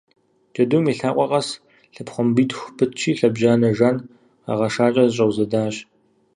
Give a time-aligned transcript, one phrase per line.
[0.53, 1.47] Джэдум и лъакъуэ къэс
[1.93, 3.97] лъэпхъуамбитху пытщи лъэбжьанэ жан
[4.45, 5.75] къэгъэшакӏэ зэщӏэузэдащ.